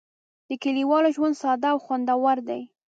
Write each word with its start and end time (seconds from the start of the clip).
د 0.47 0.49
کلیوالو 0.63 1.13
ژوند 1.15 1.35
ساده 1.41 1.69
او 1.73 1.77
خوندور 1.85 2.37
دی. 2.49 2.61